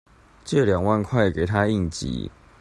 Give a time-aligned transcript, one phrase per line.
[0.43, 2.31] 借兩萬塊給她應急